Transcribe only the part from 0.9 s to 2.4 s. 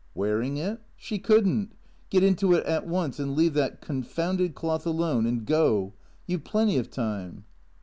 She could n't. Get